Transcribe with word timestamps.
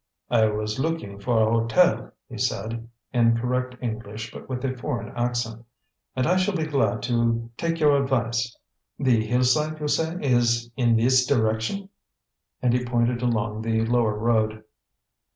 "I 0.31 0.45
was 0.47 0.79
looking 0.79 1.19
for 1.19 1.39
a 1.39 1.45
hotel," 1.51 2.11
he 2.27 2.35
said, 2.39 2.87
in 3.13 3.37
correct 3.37 3.75
English 3.81 4.31
but 4.31 4.49
with 4.49 4.65
a 4.65 4.75
foreign 4.75 5.15
accent, 5.15 5.63
"and 6.15 6.25
I 6.25 6.37
shall 6.37 6.55
be 6.55 6.65
glad 6.65 7.03
to 7.03 7.51
take 7.55 7.79
your 7.79 8.01
advice. 8.01 8.57
The 8.97 9.23
Hillside, 9.23 9.79
you 9.79 9.87
say, 9.87 10.17
is 10.19 10.71
in 10.75 10.95
this 10.95 11.27
direction?" 11.27 11.89
and 12.63 12.73
he 12.73 12.83
pointed 12.83 13.21
along 13.21 13.61
the 13.61 13.85
lower 13.85 14.17
road. 14.17 14.63